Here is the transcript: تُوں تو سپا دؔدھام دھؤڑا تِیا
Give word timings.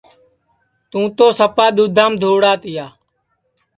تُوں 0.89 1.05
تو 1.17 1.25
سپا 1.37 1.65
دؔدھام 1.75 2.11
دھؤڑا 2.21 2.51
تِیا 2.61 2.85